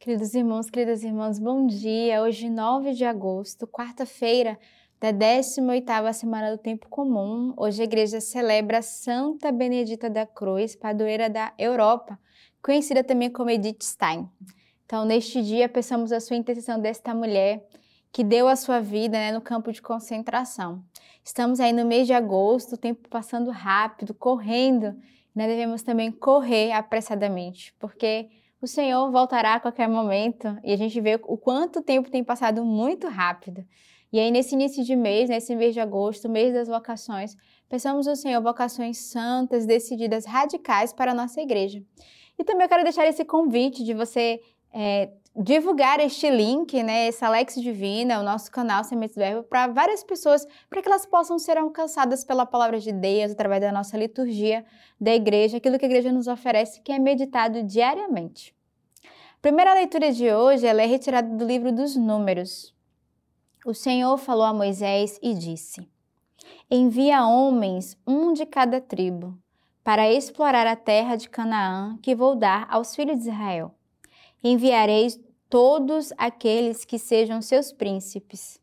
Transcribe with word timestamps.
Queridos 0.00 0.34
irmãos, 0.34 0.70
queridas 0.70 1.02
irmãs, 1.04 1.38
bom 1.38 1.66
dia. 1.66 2.22
Hoje, 2.22 2.48
9 2.48 2.94
de 2.94 3.04
agosto, 3.04 3.66
quarta-feira 3.66 4.58
da 4.98 5.12
18ª 5.12 6.10
semana 6.14 6.52
do 6.52 6.56
tempo 6.56 6.88
comum. 6.88 7.52
Hoje 7.54 7.82
a 7.82 7.84
igreja 7.84 8.18
celebra 8.18 8.80
Santa 8.80 9.52
Benedita 9.52 10.08
da 10.08 10.24
Cruz, 10.24 10.74
padroeira 10.74 11.28
da 11.28 11.52
Europa, 11.58 12.18
conhecida 12.62 13.04
também 13.04 13.28
como 13.28 13.50
Edith 13.50 13.82
Stein. 13.82 14.26
Então, 14.86 15.04
neste 15.04 15.42
dia, 15.42 15.68
peçamos 15.68 16.12
a 16.12 16.18
sua 16.18 16.36
intercessão 16.36 16.80
desta 16.80 17.14
mulher 17.14 17.68
que 18.10 18.24
deu 18.24 18.48
a 18.48 18.56
sua 18.56 18.80
vida 18.80 19.18
né, 19.18 19.32
no 19.32 19.42
campo 19.42 19.70
de 19.70 19.82
concentração. 19.82 20.82
Estamos 21.22 21.60
aí 21.60 21.74
no 21.74 21.84
mês 21.84 22.06
de 22.06 22.14
agosto, 22.14 22.72
o 22.72 22.78
tempo 22.78 23.06
passando 23.10 23.50
rápido, 23.50 24.14
correndo. 24.14 24.96
Nós 25.34 25.46
devemos 25.46 25.82
também 25.82 26.10
correr 26.10 26.72
apressadamente, 26.72 27.74
porque 27.78 28.30
o 28.60 28.66
Senhor 28.66 29.10
voltará 29.10 29.54
a 29.54 29.60
qualquer 29.60 29.88
momento 29.88 30.58
e 30.62 30.72
a 30.72 30.76
gente 30.76 31.00
vê 31.00 31.18
o 31.22 31.36
quanto 31.36 31.82
tempo 31.82 32.10
tem 32.10 32.22
passado 32.22 32.64
muito 32.64 33.08
rápido. 33.08 33.64
E 34.12 34.18
aí, 34.18 34.30
nesse 34.30 34.54
início 34.54 34.84
de 34.84 34.96
mês, 34.96 35.30
nesse 35.30 35.54
mês 35.54 35.72
de 35.72 35.80
agosto, 35.80 36.28
mês 36.28 36.52
das 36.52 36.68
vocações, 36.68 37.36
peçamos 37.68 38.08
ao 38.08 38.16
Senhor 38.16 38.42
vocações 38.42 38.98
santas, 38.98 39.66
decididas, 39.66 40.26
radicais 40.26 40.92
para 40.92 41.12
a 41.12 41.14
nossa 41.14 41.40
igreja. 41.40 41.82
E 42.36 42.44
também 42.44 42.64
eu 42.64 42.68
quero 42.68 42.82
deixar 42.82 43.06
esse 43.06 43.24
convite 43.24 43.84
de 43.84 43.94
você 43.94 44.40
é, 44.72 45.10
divulgar 45.36 46.00
este 46.00 46.28
link, 46.28 46.82
né, 46.82 47.06
esse 47.06 47.24
Alex 47.24 47.54
Divina, 47.54 48.18
o 48.18 48.22
nosso 48.22 48.50
canal 48.50 48.82
Sementes 48.82 49.14
do 49.14 49.20
Verbo, 49.20 49.42
para 49.44 49.68
várias 49.68 50.02
pessoas, 50.02 50.46
para 50.68 50.82
que 50.82 50.88
elas 50.88 51.06
possam 51.06 51.38
ser 51.38 51.56
alcançadas 51.56 52.24
pela 52.24 52.44
palavra 52.44 52.80
de 52.80 52.92
Deus, 52.92 53.32
através 53.32 53.60
da 53.60 53.70
nossa 53.70 53.96
liturgia 53.96 54.64
da 55.00 55.14
igreja, 55.14 55.58
aquilo 55.58 55.78
que 55.78 55.84
a 55.84 55.88
igreja 55.88 56.10
nos 56.10 56.26
oferece, 56.26 56.80
que 56.82 56.90
é 56.90 56.98
meditado 56.98 57.62
diariamente. 57.62 58.54
Primeira 59.42 59.74
leitura 59.74 60.12
de 60.12 60.32
hoje 60.32 60.66
ela 60.66 60.82
é 60.82 60.86
retirada 60.86 61.34
do 61.36 61.44
livro 61.44 61.72
dos 61.72 61.96
Números. 61.96 62.74
O 63.64 63.72
Senhor 63.72 64.16
falou 64.18 64.44
a 64.44 64.52
Moisés 64.52 65.18
e 65.22 65.34
disse: 65.34 65.88
Envia 66.70 67.24
homens, 67.24 67.96
um 68.06 68.32
de 68.32 68.44
cada 68.44 68.80
tribo, 68.80 69.38
para 69.82 70.10
explorar 70.10 70.66
a 70.66 70.76
terra 70.76 71.16
de 71.16 71.28
Canaã 71.28 71.98
que 72.02 72.14
vou 72.14 72.36
dar 72.36 72.66
aos 72.70 72.94
filhos 72.94 73.20
de 73.20 73.28
Israel 73.28 73.74
enviareis 74.42 75.20
todos 75.48 76.12
aqueles 76.16 76.84
que 76.84 76.98
sejam 76.98 77.42
seus 77.42 77.72
príncipes. 77.72 78.60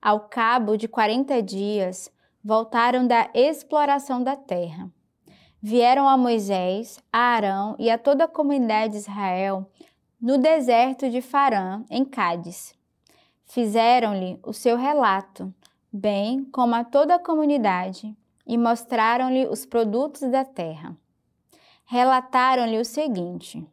Ao 0.00 0.20
cabo 0.20 0.76
de 0.76 0.86
quarenta 0.86 1.42
dias, 1.42 2.10
voltaram 2.42 3.06
da 3.06 3.28
exploração 3.34 4.22
da 4.22 4.36
terra. 4.36 4.90
Vieram 5.60 6.08
a 6.08 6.16
Moisés, 6.16 7.02
a 7.12 7.18
Arão 7.18 7.74
e 7.80 7.90
a 7.90 7.98
toda 7.98 8.24
a 8.24 8.28
comunidade 8.28 8.92
de 8.92 8.98
Israel 8.98 9.68
no 10.20 10.36
deserto 10.36 11.08
de 11.08 11.20
Farã, 11.20 11.84
em 11.88 12.04
Cádiz. 12.04 12.74
Fizeram-lhe 13.46 14.38
o 14.42 14.52
seu 14.52 14.76
relato, 14.76 15.54
bem 15.92 16.44
como 16.46 16.74
a 16.74 16.84
toda 16.84 17.14
a 17.14 17.18
comunidade, 17.18 18.14
e 18.46 18.58
mostraram-lhe 18.58 19.46
os 19.46 19.64
produtos 19.64 20.22
da 20.22 20.44
terra. 20.44 20.96
Relataram-lhe 21.84 22.78
o 22.78 22.84
seguinte: 22.84 23.64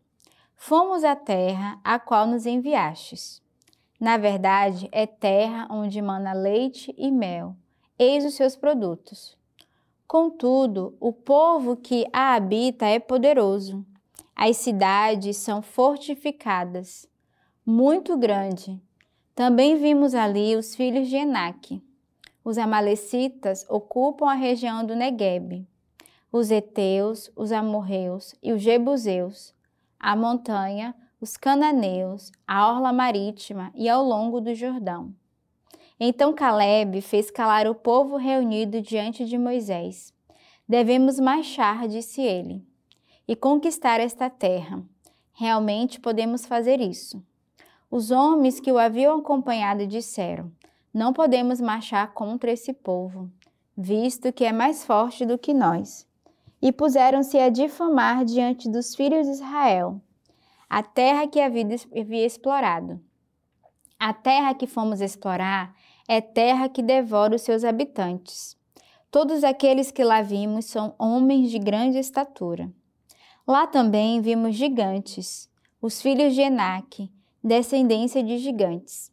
Fomos 0.56 1.04
à 1.04 1.16
terra 1.16 1.80
a 1.84 1.98
qual 1.98 2.28
nos 2.28 2.46
enviastes. 2.46 3.42
Na 4.00 4.18
verdade, 4.18 4.88
é 4.92 5.08
terra 5.08 5.68
onde 5.72 6.02
mana 6.02 6.34
leite 6.34 6.94
e 6.98 7.10
mel, 7.10 7.56
eis 7.98 8.24
os 8.24 8.36
seus 8.36 8.56
produtos. 8.56 9.38
Contudo, 10.08 10.96
o 11.00 11.12
povo 11.12 11.76
que 11.76 12.06
a 12.14 12.36
habita 12.36 12.86
é 12.86 13.00
poderoso. 13.00 13.86
As 14.36 14.58
cidades 14.58 15.38
são 15.38 15.62
fortificadas, 15.62 17.08
muito 17.66 18.18
grande. 18.18 18.80
Também 19.34 19.76
vimos 19.76 20.14
ali 20.14 20.56
os 20.56 20.76
filhos 20.76 21.08
de 21.08 21.16
Enaque. 21.16 21.82
Os 22.44 22.58
amalecitas 22.58 23.66
ocupam 23.70 24.28
a 24.28 24.34
região 24.34 24.86
do 24.86 24.96
Negueb. 24.96 25.66
Os 26.32 26.52
heteus, 26.52 27.32
os 27.36 27.52
amorreus 27.52 28.36
e 28.44 28.52
os 28.52 28.62
jebuseus 28.62 29.56
a 30.06 30.16
montanha, 30.16 30.94
os 31.20 31.36
cananeus, 31.36 32.32
a 32.48 32.72
orla 32.72 32.94
marítima 32.94 33.72
e 33.74 33.90
ao 33.90 34.04
longo 34.04 34.40
do 34.40 34.54
Jordão. 34.54 35.16
Então 36.00 36.32
Caleb 36.32 37.02
fez 37.02 37.32
calar 37.32 37.68
o 37.68 37.74
povo 37.74 38.16
reunido 38.16 38.82
diante 38.82 39.26
de 39.26 39.36
Moisés. 39.36 40.14
Devemos 40.70 41.20
marchar, 41.20 41.88
disse 41.88 42.22
ele, 42.22 42.64
e 43.28 43.36
conquistar 43.36 44.00
esta 44.00 44.30
terra. 44.30 44.84
Realmente 45.34 46.00
podemos 46.00 46.46
fazer 46.46 46.80
isso. 46.80 47.24
Os 47.90 48.12
homens 48.12 48.60
que 48.60 48.72
o 48.72 48.78
haviam 48.78 49.20
acompanhado 49.20 49.86
disseram: 49.86 50.52
Não 50.94 51.14
podemos 51.14 51.62
marchar 51.62 52.14
contra 52.14 52.52
esse 52.52 52.74
povo, 52.74 53.30
visto 53.76 54.32
que 54.34 54.46
é 54.46 54.52
mais 54.52 54.86
forte 54.86 55.26
do 55.26 55.38
que 55.38 55.54
nós 55.54 56.08
e 56.62 56.72
puseram-se 56.72 57.38
a 57.38 57.50
difamar 57.50 58.26
diante 58.26 58.70
dos 58.70 58.96
filhos 58.96 59.28
de 59.28 59.34
Israel 59.34 60.02
a 60.70 60.82
terra 60.82 61.28
que 61.28 61.40
havia, 61.40 62.26
explorado. 62.26 63.00
A 64.00 64.14
terra 64.14 64.54
que 64.54 64.68
fomos 64.68 65.00
explorar 65.00 65.76
é 66.08 66.20
terra 66.20 66.68
que 66.68 66.82
devora 66.82 67.36
os 67.36 67.44
seus 67.44 67.64
habitantes. 67.64 68.58
Todos 69.10 69.44
aqueles 69.44 69.92
que 69.92 70.04
lá 70.04 70.22
vimos 70.22 70.66
são 70.66 70.94
homens 70.98 71.50
de 71.50 71.60
grande 71.60 71.98
estatura. 71.98 72.70
Lá 73.48 73.68
também 73.68 74.22
vimos 74.22 74.56
gigantes, 74.56 75.48
os 75.80 76.02
filhos 76.02 76.34
de 76.34 76.42
Enaque, 76.42 77.12
descendência 77.44 78.24
de 78.24 78.40
gigantes. 78.40 79.12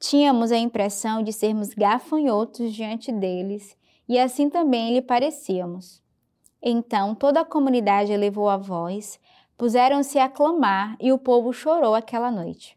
Tínhamos 0.00 0.50
a 0.50 0.58
impressão 0.58 1.22
de 1.22 1.32
sermos 1.32 1.72
gafanhotos 1.72 2.74
diante 2.74 3.12
deles, 3.12 3.76
e 4.08 4.18
assim 4.18 4.50
também 4.50 4.92
lhe 4.94 5.00
parecíamos. 5.00 6.02
Então 6.60 7.14
toda 7.14 7.42
a 7.42 7.44
comunidade 7.44 8.10
elevou 8.10 8.48
a 8.48 8.56
voz, 8.56 9.20
puseram-se 9.56 10.18
a 10.18 10.28
clamar 10.28 10.96
e 10.98 11.12
o 11.12 11.18
povo 11.18 11.52
chorou 11.52 11.94
aquela 11.94 12.28
noite. 12.28 12.76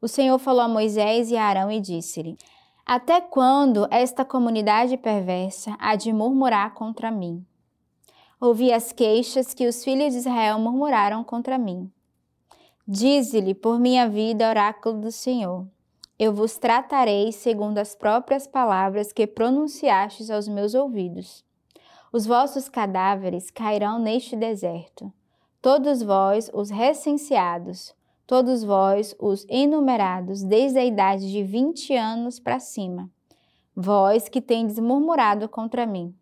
O 0.00 0.06
Senhor 0.06 0.38
falou 0.38 0.60
a 0.60 0.68
Moisés 0.68 1.32
e 1.32 1.36
a 1.36 1.42
Arão 1.42 1.68
e 1.68 1.80
disse-lhe: 1.80 2.38
Até 2.86 3.20
quando 3.20 3.88
esta 3.90 4.24
comunidade 4.24 4.96
perversa 4.96 5.76
há 5.80 5.96
de 5.96 6.12
murmurar 6.12 6.74
contra 6.74 7.10
mim? 7.10 7.44
Ouvi 8.38 8.70
as 8.70 8.92
queixas 8.92 9.54
que 9.54 9.66
os 9.66 9.82
filhos 9.82 10.12
de 10.12 10.18
Israel 10.18 10.58
murmuraram 10.58 11.24
contra 11.24 11.56
mim. 11.56 11.90
Dize-lhe 12.86 13.54
por 13.54 13.80
minha 13.80 14.06
vida, 14.10 14.50
oráculo 14.50 15.00
do 15.00 15.10
Senhor: 15.10 15.66
Eu 16.18 16.34
vos 16.34 16.58
tratarei 16.58 17.32
segundo 17.32 17.78
as 17.78 17.94
próprias 17.94 18.46
palavras 18.46 19.10
que 19.10 19.26
pronunciastes 19.26 20.30
aos 20.30 20.46
meus 20.46 20.74
ouvidos. 20.74 21.42
Os 22.12 22.26
vossos 22.26 22.68
cadáveres 22.68 23.50
cairão 23.50 23.98
neste 23.98 24.36
deserto. 24.36 25.10
Todos 25.62 26.02
vós, 26.02 26.50
os 26.52 26.68
recenseados, 26.68 27.94
todos 28.26 28.62
vós, 28.62 29.16
os 29.18 29.46
enumerados, 29.48 30.42
desde 30.42 30.78
a 30.78 30.84
idade 30.84 31.32
de 31.32 31.42
vinte 31.42 31.96
anos 31.96 32.38
para 32.38 32.60
cima, 32.60 33.10
vós 33.74 34.28
que 34.28 34.42
tendes 34.42 34.78
murmurado 34.78 35.48
contra 35.48 35.86
mim. 35.86 36.14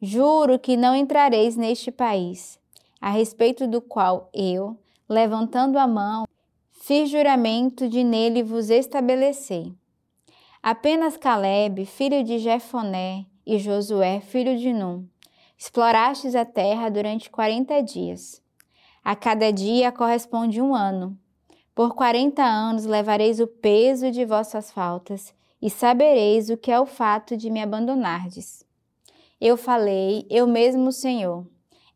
Juro 0.00 0.60
que 0.60 0.76
não 0.76 0.94
entrareis 0.94 1.56
neste 1.56 1.90
país, 1.90 2.56
a 3.00 3.10
respeito 3.10 3.66
do 3.66 3.80
qual 3.80 4.30
eu, 4.32 4.78
levantando 5.08 5.76
a 5.76 5.88
mão, 5.88 6.24
fiz 6.70 7.10
juramento 7.10 7.88
de 7.88 8.04
nele 8.04 8.44
vos 8.44 8.70
estabelecer. 8.70 9.72
Apenas 10.62 11.16
Caleb, 11.16 11.84
filho 11.84 12.22
de 12.22 12.38
Jefoné, 12.38 13.26
e 13.44 13.58
Josué, 13.58 14.20
filho 14.20 14.56
de 14.56 14.72
Num. 14.72 15.04
Explorastes 15.56 16.36
a 16.36 16.44
terra 16.44 16.90
durante 16.90 17.30
quarenta 17.30 17.82
dias. 17.82 18.42
A 19.02 19.16
cada 19.16 19.50
dia 19.50 19.90
corresponde 19.90 20.60
um 20.60 20.74
ano. 20.74 21.18
Por 21.74 21.94
quarenta 21.94 22.44
anos 22.44 22.84
levareis 22.84 23.40
o 23.40 23.46
peso 23.46 24.10
de 24.10 24.24
vossas 24.24 24.70
faltas 24.70 25.34
e 25.60 25.70
sabereis 25.70 26.50
o 26.50 26.56
que 26.56 26.70
é 26.70 26.78
o 26.78 26.86
fato 26.86 27.36
de 27.36 27.50
me 27.50 27.62
abandonardes. 27.62 28.67
Eu 29.40 29.56
falei, 29.56 30.26
eu 30.28 30.46
mesmo, 30.46 30.90
Senhor. 30.90 31.46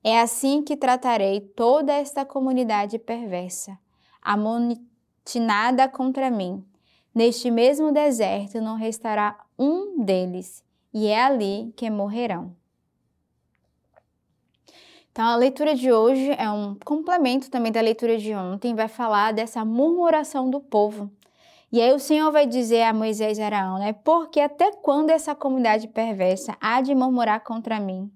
É 0.05 0.21
assim 0.21 0.63
que 0.63 0.77
tratarei 0.77 1.41
toda 1.41 1.93
esta 1.93 2.25
comunidade 2.25 2.99
perversa, 2.99 3.79
amotinada 4.21 5.89
contra 5.89 6.31
mim. 6.31 6.65
Neste 7.15 7.51
mesmo 7.51 7.93
deserto 7.93 8.61
não 8.61 8.77
restará 8.77 9.39
um 9.59 10.05
deles, 10.05 10.65
e 10.93 11.07
é 11.07 11.23
ali 11.23 11.73
que 11.77 11.89
morrerão. 11.91 12.57
Então, 15.13 15.27
a 15.27 15.37
leitura 15.37 15.75
de 15.75 15.93
hoje 15.93 16.31
é 16.39 16.51
um 16.51 16.75
complemento 16.85 17.51
também 17.51 17.71
da 17.71 17.83
leitura 17.83 18.17
de 18.17 18.35
ontem, 18.35 18.75
vai 18.75 18.89
falar 18.89 19.33
dessa 19.33 19.65
murmuração 19.65 20.49
do 20.49 20.59
povo. 20.59 21.11
E 21.73 21.81
aí 21.81 21.91
o 21.95 21.99
Senhor 21.99 22.31
vai 22.31 22.47
dizer 22.47 22.83
a 22.83 22.93
Moisés 22.93 23.39
e 23.39 23.43
Araão, 23.43 23.79
né? 23.79 23.95
Porque 24.05 24.39
até 24.39 24.73
quando 24.73 25.09
essa 25.09 25.35
comunidade 25.35 25.89
perversa 25.89 26.55
há 26.61 26.83
de 26.83 26.95
murmurar 26.95 27.43
contra 27.43 27.81
mim? 27.81 28.13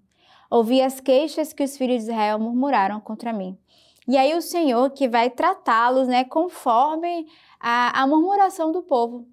Ouvi 0.50 0.82
as 0.82 1.00
queixas 1.00 1.55
que 1.55 1.64
os 1.64 1.75
filhos 1.75 2.05
de 2.05 2.11
Israel 2.11 2.38
murmuraram 2.38 3.00
contra 3.00 3.32
mim. 3.32 3.56
E 4.06 4.19
aí 4.19 4.35
o 4.35 4.43
Senhor 4.43 4.91
que 4.91 5.08
vai 5.08 5.31
tratá-los, 5.31 6.06
né, 6.06 6.23
conforme 6.23 7.26
a, 7.58 8.03
a 8.03 8.06
murmuração 8.06 8.70
do 8.70 8.82
povo. 8.82 9.26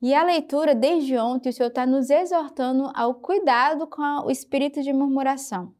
E 0.00 0.14
a 0.14 0.22
leitura, 0.22 0.72
desde 0.72 1.18
ontem, 1.18 1.48
o 1.48 1.52
Senhor 1.52 1.68
está 1.68 1.84
nos 1.84 2.10
exortando 2.10 2.92
ao 2.94 3.14
cuidado 3.14 3.88
com 3.88 4.02
o 4.24 4.30
espírito 4.30 4.82
de 4.82 4.92
murmuração. 4.92 5.72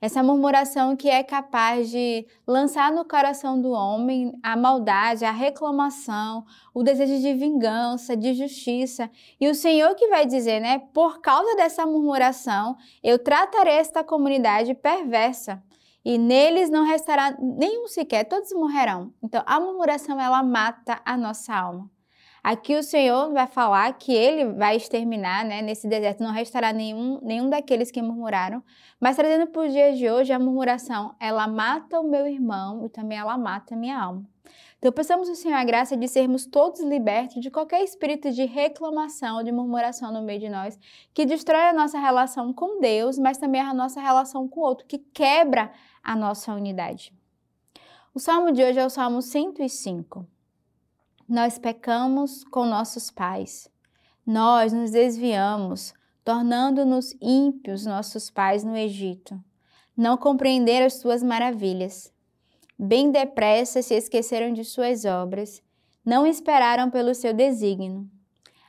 Essa 0.00 0.22
murmuração 0.22 0.94
que 0.94 1.08
é 1.08 1.22
capaz 1.22 1.90
de 1.90 2.26
lançar 2.46 2.92
no 2.92 3.04
coração 3.04 3.60
do 3.60 3.70
homem 3.70 4.38
a 4.42 4.54
maldade, 4.54 5.24
a 5.24 5.30
reclamação, 5.30 6.44
o 6.74 6.82
desejo 6.82 7.18
de 7.18 7.32
vingança, 7.32 8.14
de 8.14 8.34
justiça. 8.34 9.10
E 9.40 9.48
o 9.48 9.54
Senhor 9.54 9.94
que 9.94 10.08
vai 10.08 10.26
dizer, 10.26 10.60
né? 10.60 10.78
Por 10.92 11.20
causa 11.20 11.56
dessa 11.56 11.86
murmuração, 11.86 12.76
eu 13.02 13.18
tratarei 13.18 13.74
esta 13.74 14.04
comunidade 14.04 14.74
perversa. 14.74 15.62
E 16.04 16.18
neles 16.18 16.70
não 16.70 16.84
restará 16.84 17.34
nenhum 17.40 17.88
sequer, 17.88 18.24
todos 18.24 18.52
morrerão. 18.52 19.12
Então, 19.22 19.42
a 19.46 19.58
murmuração, 19.58 20.20
ela 20.20 20.42
mata 20.42 21.00
a 21.04 21.16
nossa 21.16 21.54
alma. 21.54 21.90
Aqui 22.46 22.76
o 22.76 22.82
Senhor 22.84 23.32
vai 23.32 23.48
falar 23.48 23.92
que 23.94 24.14
ele 24.14 24.52
vai 24.52 24.76
exterminar, 24.76 25.44
né? 25.44 25.60
Nesse 25.62 25.88
deserto 25.88 26.22
não 26.22 26.30
restará 26.30 26.72
nenhum, 26.72 27.18
nenhum 27.20 27.50
daqueles 27.50 27.90
que 27.90 28.00
murmuraram. 28.00 28.62
Mas 29.00 29.16
trazendo 29.16 29.48
para 29.48 29.62
os 29.66 29.72
dias 29.72 29.98
de 29.98 30.08
hoje, 30.08 30.32
a 30.32 30.38
murmuração, 30.38 31.16
ela 31.18 31.48
mata 31.48 31.98
o 31.98 32.08
meu 32.08 32.24
irmão 32.24 32.86
e 32.86 32.88
também 32.88 33.18
ela 33.18 33.36
mata 33.36 33.74
a 33.74 33.76
minha 33.76 34.00
alma. 34.00 34.24
Então, 34.78 34.92
pensamos 34.92 35.28
o 35.28 35.34
Senhor 35.34 35.56
a 35.56 35.64
graça 35.64 35.96
de 35.96 36.06
sermos 36.06 36.46
todos 36.46 36.80
libertos 36.82 37.42
de 37.42 37.50
qualquer 37.50 37.82
espírito 37.82 38.30
de 38.30 38.44
reclamação, 38.44 39.42
de 39.42 39.50
murmuração 39.50 40.12
no 40.12 40.22
meio 40.22 40.38
de 40.38 40.48
nós, 40.48 40.78
que 41.12 41.26
destrói 41.26 41.70
a 41.70 41.72
nossa 41.72 41.98
relação 41.98 42.52
com 42.52 42.78
Deus, 42.80 43.18
mas 43.18 43.38
também 43.38 43.60
a 43.60 43.74
nossa 43.74 44.00
relação 44.00 44.46
com 44.46 44.60
o 44.60 44.62
outro, 44.62 44.86
que 44.86 44.98
quebra 44.98 45.72
a 46.00 46.14
nossa 46.14 46.54
unidade. 46.54 47.12
O 48.14 48.20
salmo 48.20 48.52
de 48.52 48.62
hoje 48.62 48.78
é 48.78 48.86
o 48.86 48.88
Salmo 48.88 49.20
105 49.20 50.35
nós 51.28 51.58
pecamos 51.58 52.44
com 52.44 52.64
nossos 52.64 53.10
pais. 53.10 53.68
Nós 54.24 54.72
nos 54.72 54.92
desviamos, 54.92 55.92
tornando-nos 56.24 57.16
ímpios 57.20 57.84
nossos 57.84 58.30
pais 58.30 58.62
no 58.62 58.76
Egito. 58.76 59.38
Não 59.96 60.16
compreenderam 60.16 60.86
as 60.86 60.94
suas 60.94 61.22
maravilhas. 61.22 62.12
Bem 62.78 63.10
depressa 63.10 63.82
se 63.82 63.94
esqueceram 63.94 64.52
de 64.52 64.62
suas 64.62 65.04
obras, 65.04 65.62
não 66.04 66.26
esperaram 66.26 66.90
pelo 66.90 67.14
seu 67.14 67.32
desígnio. 67.32 68.08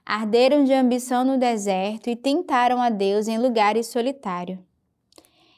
Arderam 0.06 0.64
de 0.64 0.74
ambição 0.74 1.26
no 1.26 1.38
deserto 1.38 2.10
e 2.10 2.16
tentaram 2.16 2.82
a 2.82 2.90
Deus 2.90 3.28
em 3.28 3.38
lugares 3.38 3.88
solitários. 3.88 4.60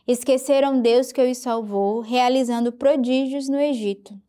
Esqueceram 0.08 0.82
Deus 0.82 1.12
que 1.12 1.22
os 1.22 1.38
salvou, 1.38 2.02
realizando 2.02 2.72
prodígios 2.72 3.48
no 3.48 3.60
Egito, 3.60 4.20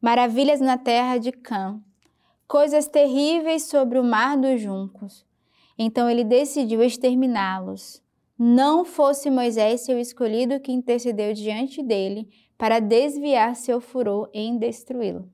maravilhas 0.00 0.58
na 0.58 0.78
terra 0.78 1.18
de 1.18 1.30
Cã, 1.30 1.82
coisas 2.48 2.88
terríveis 2.88 3.64
sobre 3.64 3.98
o 3.98 4.04
mar 4.04 4.36
dos 4.36 4.60
juncos. 4.60 5.24
Então 5.78 6.08
ele 6.08 6.24
decidiu 6.24 6.82
exterminá-los. 6.82 8.02
Não 8.38 8.84
fosse 8.84 9.30
Moisés 9.30 9.82
seu 9.82 9.98
escolhido 9.98 10.58
que 10.58 10.72
intercedeu 10.72 11.34
diante 11.34 11.82
dele 11.82 12.28
para 12.56 12.80
desviar 12.80 13.54
seu 13.54 13.80
furor 13.80 14.30
em 14.32 14.56
destruí-lo. 14.56 15.28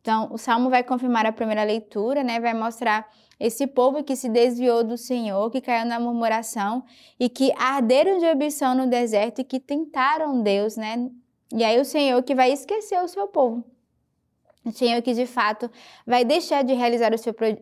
Então, 0.00 0.28
o 0.32 0.36
salmo 0.36 0.68
vai 0.68 0.84
confirmar 0.84 1.24
a 1.24 1.32
primeira 1.32 1.64
leitura, 1.64 2.22
né? 2.22 2.38
Vai 2.38 2.52
mostrar 2.52 3.08
esse 3.40 3.66
povo 3.66 4.04
que 4.04 4.14
se 4.14 4.28
desviou 4.28 4.84
do 4.84 4.98
Senhor, 4.98 5.50
que 5.50 5.60
caiu 5.62 5.86
na 5.86 5.98
murmuração 5.98 6.84
e 7.18 7.28
que 7.28 7.52
arderam 7.56 8.18
de 8.18 8.26
ambição 8.26 8.74
no 8.74 8.86
deserto 8.86 9.40
e 9.40 9.44
que 9.44 9.58
tentaram 9.58 10.42
Deus, 10.42 10.76
né? 10.76 11.10
E 11.52 11.64
aí 11.64 11.80
o 11.80 11.84
Senhor 11.84 12.22
que 12.22 12.34
vai 12.34 12.52
esquecer 12.52 13.02
o 13.02 13.08
seu 13.08 13.28
povo. 13.28 13.64
O 14.64 14.72
Senhor 14.72 15.02
que 15.02 15.12
de 15.12 15.26
fato 15.26 15.70
vai 16.06 16.24
deixar 16.24 16.64
de 16.64 16.72
realizar 16.72 17.12
os 17.12 17.20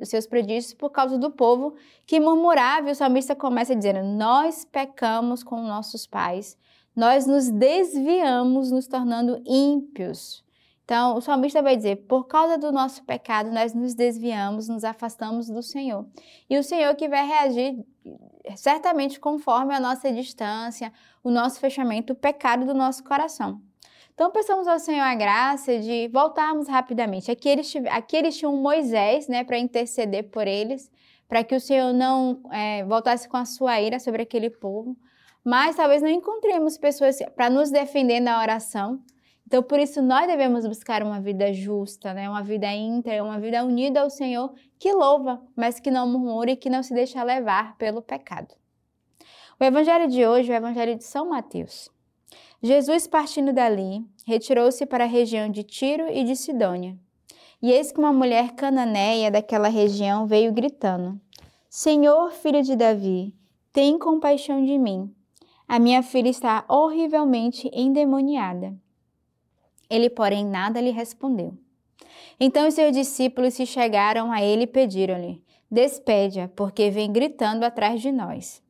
seus 0.08 0.26
prodígios 0.26 0.72
por 0.72 0.90
causa 0.90 1.18
do 1.18 1.30
povo 1.30 1.74
que 2.06 2.20
murmurava. 2.20 2.88
E 2.88 2.92
o 2.92 2.94
salmista 2.94 3.34
começa 3.34 3.74
dizendo: 3.74 4.04
Nós 4.04 4.64
pecamos 4.64 5.42
com 5.42 5.60
nossos 5.62 6.06
pais, 6.06 6.56
nós 6.94 7.26
nos 7.26 7.50
desviamos, 7.50 8.70
nos 8.70 8.86
tornando 8.86 9.42
ímpios. 9.44 10.44
Então, 10.84 11.16
o 11.16 11.20
salmista 11.20 11.62
vai 11.62 11.76
dizer: 11.76 11.96
por 12.06 12.24
causa 12.24 12.56
do 12.58 12.70
nosso 12.70 13.02
pecado, 13.04 13.50
nós 13.50 13.74
nos 13.74 13.94
desviamos, 13.94 14.68
nos 14.68 14.84
afastamos 14.84 15.48
do 15.48 15.62
Senhor. 15.62 16.06
E 16.48 16.58
o 16.58 16.62
Senhor 16.62 16.94
que 16.94 17.08
vai 17.08 17.26
reagir 17.26 17.84
certamente 18.56 19.18
conforme 19.18 19.74
a 19.74 19.80
nossa 19.80 20.12
distância, 20.12 20.92
o 21.22 21.30
nosso 21.30 21.60
fechamento, 21.60 22.12
o 22.12 22.16
pecado 22.16 22.66
do 22.66 22.74
nosso 22.74 23.02
coração. 23.04 23.60
Então, 24.22 24.30
peçamos 24.30 24.68
ao 24.68 24.78
Senhor 24.78 25.02
a 25.02 25.16
graça 25.16 25.80
de 25.80 26.06
voltarmos 26.06 26.68
rapidamente. 26.68 27.28
Aqui 27.28 27.48
eles, 27.48 27.74
aqui 27.90 28.16
eles 28.16 28.38
tinham 28.38 28.56
Moisés, 28.56 29.26
né, 29.26 29.42
para 29.42 29.58
interceder 29.58 30.30
por 30.30 30.46
eles, 30.46 30.92
para 31.26 31.42
que 31.42 31.56
o 31.56 31.60
Senhor 31.60 31.92
não 31.92 32.40
é, 32.52 32.84
voltasse 32.84 33.28
com 33.28 33.36
a 33.36 33.44
sua 33.44 33.80
ira 33.80 33.98
sobre 33.98 34.22
aquele 34.22 34.48
povo. 34.48 34.96
Mas 35.44 35.74
talvez 35.74 36.02
não 36.02 36.08
encontremos 36.08 36.78
pessoas 36.78 37.18
para 37.34 37.50
nos 37.50 37.72
defender 37.72 38.20
na 38.20 38.40
oração. 38.40 39.02
Então, 39.44 39.60
por 39.60 39.80
isso, 39.80 40.00
nós 40.00 40.28
devemos 40.28 40.64
buscar 40.68 41.02
uma 41.02 41.20
vida 41.20 41.52
justa, 41.52 42.14
né? 42.14 42.30
uma 42.30 42.44
vida 42.44 42.72
íntegra, 42.72 43.24
uma 43.24 43.40
vida 43.40 43.64
unida 43.64 44.02
ao 44.02 44.08
Senhor, 44.08 44.54
que 44.78 44.92
louva, 44.92 45.42
mas 45.56 45.80
que 45.80 45.90
não 45.90 46.06
murmura 46.06 46.52
e 46.52 46.56
que 46.56 46.70
não 46.70 46.84
se 46.84 46.94
deixa 46.94 47.24
levar 47.24 47.76
pelo 47.76 48.00
pecado. 48.00 48.54
O 49.58 49.64
evangelho 49.64 50.06
de 50.06 50.24
hoje 50.24 50.52
é 50.52 50.54
o 50.54 50.58
evangelho 50.58 50.94
de 50.94 51.02
São 51.02 51.28
Mateus. 51.28 51.90
Jesus, 52.62 53.06
partindo 53.06 53.52
dali, 53.52 54.04
retirou-se 54.24 54.86
para 54.86 55.04
a 55.04 55.08
região 55.08 55.50
de 55.50 55.62
Tiro 55.62 56.08
e 56.08 56.22
de 56.22 56.36
Sidônia. 56.36 56.96
E 57.60 57.70
eis 57.70 57.90
que 57.90 57.98
uma 57.98 58.12
mulher 58.12 58.52
cananeia 58.52 59.30
daquela 59.30 59.68
região 59.68 60.26
veio 60.26 60.52
gritando: 60.52 61.20
Senhor, 61.68 62.30
filho 62.30 62.62
de 62.62 62.76
Davi, 62.76 63.34
tem 63.72 63.98
compaixão 63.98 64.64
de 64.64 64.78
mim. 64.78 65.12
A 65.66 65.78
minha 65.78 66.02
filha 66.02 66.28
está 66.28 66.64
horrivelmente 66.68 67.70
endemoniada. 67.72 68.76
Ele, 69.90 70.08
porém, 70.08 70.44
nada 70.44 70.80
lhe 70.80 70.90
respondeu. 70.90 71.54
Então 72.38 72.68
os 72.68 72.74
seus 72.74 72.92
discípulos 72.92 73.54
se 73.54 73.66
chegaram 73.66 74.30
a 74.30 74.40
ele 74.40 74.62
e 74.62 74.66
pediram-lhe: 74.66 75.42
Despede-a, 75.70 76.48
porque 76.48 76.90
vem 76.90 77.10
gritando 77.12 77.64
atrás 77.64 78.00
de 78.00 78.12
nós. 78.12 78.61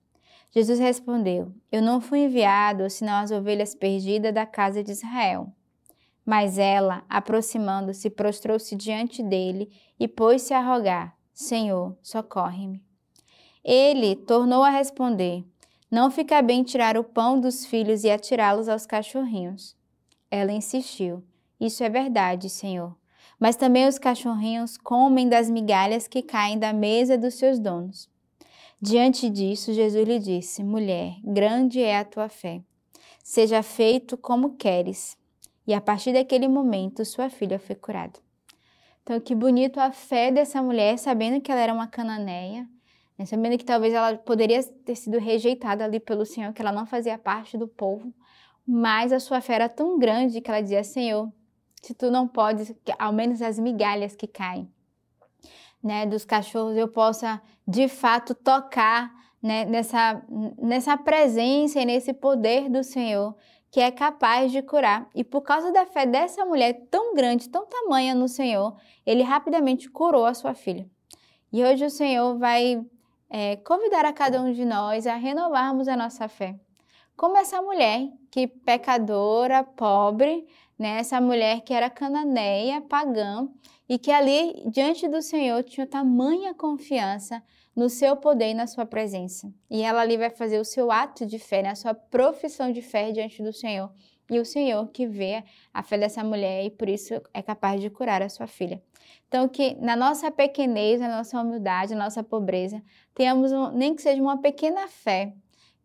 Jesus 0.55 0.79
respondeu: 0.79 1.51
Eu 1.71 1.81
não 1.81 1.99
fui 2.01 2.25
enviado 2.25 2.89
senão 2.91 3.15
as 3.15 3.31
ovelhas 3.31 3.75
perdidas 3.75 4.35
da 4.35 4.45
casa 4.45 4.85
de 4.85 4.93
Israel. 4.93 5.51
Mas 6.25 6.59
ela, 6.59 7.05
aproximando-se, 7.09 8.09
prostrou-se 8.11 8.77
diante 8.77 9.23
dele 9.23 9.71
e 9.99 10.07
pôs-se 10.07 10.53
a 10.53 10.61
rogar: 10.61 11.17
Senhor, 11.33 11.97
socorre-me. 12.03 12.85
Ele 13.65 14.15
tornou 14.15 14.63
a 14.63 14.69
responder: 14.69 15.43
Não 15.91 16.11
fica 16.11 16.43
bem 16.43 16.63
tirar 16.63 16.99
o 16.99 17.05
pão 17.05 17.41
dos 17.41 17.65
filhos 17.65 18.05
e 18.05 18.11
atirá-los 18.11 18.69
aos 18.69 18.85
cachorrinhos. 18.85 19.75
Ela 20.31 20.53
insistiu: 20.53 21.25
Isso 21.59 21.83
é 21.83 21.89
verdade, 21.89 22.51
Senhor. 22.51 22.95
Mas 23.41 23.57
também 23.57 23.89
os 23.89 23.99
cachorrinhos 23.99 24.77
comem 24.77 25.31
das 25.31 25.49
migalhas 25.49 26.07
que 26.07 26.23
caem 26.23 26.59
da 26.59 26.75
mesa 26.75 27.17
dos 27.17 27.35
seus 27.35 27.59
donos. 27.59 28.12
Diante 28.85 29.31
disso, 29.31 29.73
Jesus 29.73 30.09
lhe 30.09 30.19
disse: 30.19 30.65
Mulher, 30.65 31.15
grande 31.23 31.81
é 31.81 32.01
a 32.01 32.05
tua 32.05 32.29
fé. 32.29 32.61
Seja 33.23 33.63
feito 33.63 34.17
como 34.17 34.57
queres. 34.57 35.17
E 35.65 35.73
a 35.73 35.81
partir 35.81 36.13
daquele 36.13 36.49
momento, 36.49 37.05
sua 37.05 37.31
filha 37.31 37.61
foi 37.61 37.77
curada. 37.77 38.19
Então, 39.01 39.21
que 39.21 39.37
bonito 39.37 39.79
a 39.79 39.93
fé 39.93 40.33
dessa 40.33 40.61
mulher, 40.61 40.99
sabendo 40.99 41.41
que 41.41 41.53
ela 41.53 41.61
era 41.61 41.73
uma 41.73 41.87
cananeia, 41.87 42.69
né? 43.17 43.25
sabendo 43.25 43.57
que 43.57 43.65
talvez 43.65 43.95
ela 43.95 44.19
poderia 44.19 44.61
ter 44.65 44.97
sido 44.97 45.17
rejeitada 45.17 45.85
ali 45.85 46.01
pelo 46.01 46.27
Senhor, 46.27 46.53
que 46.53 46.61
ela 46.61 46.73
não 46.73 46.85
fazia 46.85 47.17
parte 47.17 47.57
do 47.57 47.69
povo, 47.69 48.13
mas 48.67 49.13
a 49.13 49.21
sua 49.21 49.41
fé 49.41 49.55
era 49.55 49.69
tão 49.69 49.97
grande 49.97 50.41
que 50.41 50.51
ela 50.51 50.61
dizia: 50.61 50.83
Senhor, 50.83 51.33
se 51.81 51.95
tu 51.95 52.11
não 52.11 52.27
podes, 52.27 52.75
ao 52.99 53.13
menos 53.13 53.43
as 53.43 53.61
migalhas 53.61 54.17
que 54.17 54.27
caem 54.27 54.69
né, 55.83 56.07
dos 56.07 56.25
cachorros 56.25 56.77
eu 56.77 56.89
possa 56.89 57.43
de 57.67 57.89
fato 57.89 58.35
tocar 58.35 59.13
né, 59.43 59.65
nessa, 59.65 60.23
nessa 60.61 60.97
presença 60.97 61.81
e 61.81 61.85
nesse 61.85 62.13
poder 62.13 62.69
do 62.69 62.85
Senhor 62.85 63.35
que 63.73 63.81
é 63.81 63.91
capaz 63.91 64.53
de 64.53 64.61
curar. 64.61 65.09
E 65.15 65.25
por 65.25 65.41
causa 65.41 65.73
da 65.73 65.87
fé 65.87 66.05
dessa 66.05 66.45
mulher 66.45 66.75
tão 66.91 67.15
grande, 67.15 67.49
tão 67.49 67.67
tamanha 67.67 68.15
no 68.15 68.29
Senhor, 68.29 68.77
ele 69.05 69.23
rapidamente 69.23 69.89
curou 69.89 70.27
a 70.27 70.35
sua 70.35 70.53
filha. 70.53 70.87
E 71.51 71.65
hoje 71.65 71.87
o 71.87 71.91
Senhor 71.91 72.37
vai 72.39 72.85
é, 73.31 73.57
convidar 73.57 74.05
a 74.05 74.13
cada 74.13 74.43
um 74.43 74.53
de 74.53 74.67
nós 74.67 75.07
a 75.07 75.15
renovarmos 75.15 75.89
a 75.89 75.97
nossa 75.97 76.29
fé. 76.29 76.55
Como 77.17 77.37
essa 77.37 77.61
mulher 77.61 78.09
que 78.31 78.47
pecadora, 78.47 79.63
pobre, 79.63 80.47
né, 80.79 80.99
essa 80.99 81.21
mulher 81.21 81.61
que 81.61 81.73
era 81.73 81.89
cananeia, 81.91 82.81
pagã, 82.81 83.49
e 83.89 83.99
que 83.99 84.11
ali, 84.11 84.63
diante 84.71 85.07
do 85.07 85.21
Senhor, 85.21 85.63
tinha 85.63 85.87
tamanha 85.87 86.55
confiança 86.55 87.43
no 87.75 87.89
seu 87.89 88.17
poder 88.17 88.51
e 88.51 88.55
na 88.55 88.67
sua 88.67 88.87
presença. 88.87 89.53
E 89.71 89.83
ela 89.83 90.01
ali 90.01 90.17
vai 90.17 90.31
fazer 90.31 90.59
o 90.59 90.65
seu 90.65 90.91
ato 90.91 91.27
de 91.27 91.39
fé, 91.39 91.63
né? 91.63 91.71
a 91.71 91.75
sua 91.75 91.95
profissão 91.95 92.73
de 92.73 92.83
fé 92.83 93.13
diante 93.13 93.43
do 93.43 93.53
Senhor, 93.53 93.93
e 94.31 94.39
o 94.39 94.45
Senhor 94.45 94.89
que 94.89 95.07
vê 95.07 95.45
a 95.73 95.83
fé 95.83 95.99
dessa 95.99 96.25
mulher 96.25 96.65
e 96.65 96.71
por 96.71 96.89
isso 96.89 97.21
é 97.35 97.43
capaz 97.43 97.81
de 97.81 97.91
curar 97.91 98.23
a 98.23 98.29
sua 98.29 98.47
filha. 98.47 98.83
Então, 99.29 99.49
que 99.49 99.75
na 99.75 99.97
nossa 99.97 100.31
pequenez, 100.31 101.01
na 101.01 101.09
nossa 101.09 101.41
humildade, 101.41 101.95
na 101.95 102.05
nossa 102.05 102.23
pobreza, 102.23 102.83
tenhamos, 103.15 103.53
um, 103.53 103.71
nem 103.73 103.95
que 103.95 104.03
seja 104.03 104.23
uma 104.23 104.41
pequena 104.41 104.89
fé, 104.89 105.35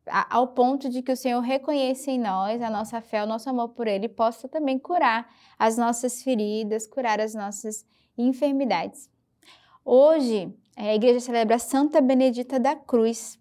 ao 0.10 0.48
ponto 0.48 0.90
de 0.90 1.02
que 1.02 1.12
o 1.12 1.18
Senhor 1.18 1.42
reconheça 1.42 2.12
em 2.12 2.20
nós 2.20 2.62
a 2.62 2.70
nossa 2.70 3.02
fé, 3.02 3.24
o 3.24 3.28
nosso 3.28 3.50
amor 3.50 3.70
por 3.70 3.88
Ele, 3.88 4.08
possa 4.08 4.48
também 4.48 4.78
curar 4.78 5.28
as 5.58 5.78
nossas 5.78 6.24
feridas, 6.24 6.88
curar 6.88 7.20
as 7.20 7.34
nossas 7.34 7.86
enfermidades. 8.18 9.10
Hoje, 9.84 10.54
a 10.76 10.94
igreja 10.94 11.20
celebra 11.20 11.58
Santa 11.58 12.02
Benedita 12.02 12.60
da 12.60 12.76
Cruz. 12.76 13.40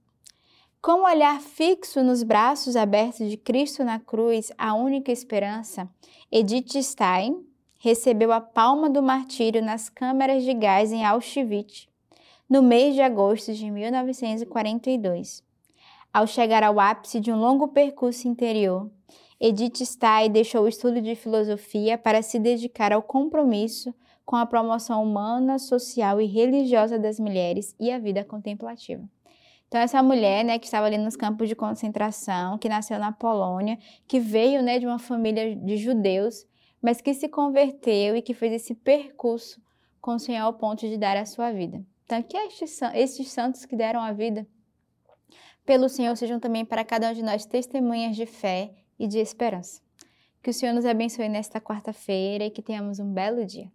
Com 0.81 1.01
o 1.01 1.05
olhar 1.05 1.41
fixo 1.41 2.03
nos 2.03 2.23
braços 2.23 2.77
abertos 2.77 3.29
de 3.29 3.37
Cristo 3.37 3.83
na 3.83 3.99
cruz, 3.99 4.53
a 4.57 4.75
única 4.75 5.11
esperança, 5.11 5.89
Edith 6.31 6.81
Stein 6.83 7.45
recebeu 7.79 8.33
a 8.33 8.41
palma 8.41 8.89
do 8.89 9.03
martírio 9.03 9.63
nas 9.63 9.89
câmaras 9.89 10.45
de 10.45 10.55
gás 10.55 10.93
em 10.93 11.05
Auschwitz, 11.05 11.89
no 12.49 12.63
mês 12.63 12.95
de 12.95 13.03
agosto 13.03 13.53
de 13.53 13.71
1942. 13.71 15.43
Ao 16.17 16.27
chegar 16.27 16.63
ao 16.63 16.81
ápice 16.81 17.21
de 17.21 17.31
um 17.31 17.39
longo 17.39 17.69
percurso 17.69 18.27
interior, 18.27 18.91
Edith 19.39 19.85
Stein 19.85 20.31
deixou 20.31 20.63
o 20.63 20.67
estudo 20.67 20.99
de 20.99 21.15
filosofia 21.15 21.99
para 21.99 22.23
se 22.23 22.39
dedicar 22.39 22.91
ao 22.91 23.03
compromisso 23.03 23.95
com 24.25 24.35
a 24.35 24.47
promoção 24.47 25.03
humana, 25.03 25.59
social 25.59 26.19
e 26.19 26.25
religiosa 26.25 26.99
das 26.99 27.21
mulheres 27.21 27.77
e 27.79 27.91
a 27.91 27.99
vida 27.99 28.25
contemplativa. 28.25 29.07
Então, 29.69 29.79
essa 29.79 30.03
mulher, 30.03 30.43
né, 30.43 30.59
que 30.59 30.65
estava 30.65 30.87
ali 30.87 30.97
nos 30.97 31.17
campos 31.17 31.51
de 31.51 31.55
concentração, 31.55 32.57
que 32.57 32.67
nasceu 32.67 32.99
na 32.99 33.13
Polônia, 33.13 33.79
que 34.09 34.19
veio, 34.19 34.63
né, 34.63 34.79
de 34.79 34.87
uma 34.87 34.99
família 34.99 35.55
de 35.55 35.77
judeus, 35.77 36.47
mas 36.81 37.03
que 37.03 37.13
se 37.13 37.29
converteu 37.29 38.17
e 38.17 38.23
que 38.23 38.33
fez 38.33 38.55
esse 38.55 38.75
percurso 38.75 39.61
com 40.01 40.15
o 40.15 40.19
Senhor 40.19 40.45
ao 40.45 40.55
ponto 40.55 40.89
de 40.89 40.97
dar 40.97 41.19
a 41.19 41.27
sua 41.27 41.53
vida. 41.53 41.85
Então, 42.07 42.23
que 42.23 42.39
estes, 42.39 42.81
estes 42.95 43.31
santos 43.31 43.67
que 43.67 43.77
deram 43.77 44.01
a 44.01 44.15
vida 44.15 44.49
pelo 45.67 45.89
Senhor 45.89 46.17
sejam 46.17 46.39
também 46.39 46.65
para 46.65 46.85
cada 46.85 47.11
um 47.11 47.13
de 47.13 47.23
nós 47.23 47.45
testemunhas 47.45 48.15
de 48.15 48.25
fé 48.25 48.71
e 48.97 49.09
de 49.09 49.19
esperança. 49.19 49.83
Que 50.41 50.51
o 50.51 50.55
Senhor 50.55 50.73
nos 50.73 50.87
abençoe 50.87 51.29
nesta 51.29 51.61
quarta-feira 51.61 52.45
e 52.45 52.51
que 52.51 52.63
tenhamos 52.63 53.01
um 53.01 53.13
belo 53.13 53.45
dia. 53.45 53.71